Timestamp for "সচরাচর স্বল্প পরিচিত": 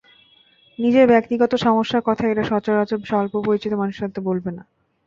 2.43-3.71